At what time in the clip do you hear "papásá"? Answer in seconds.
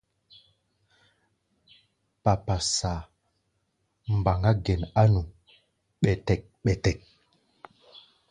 2.23-2.93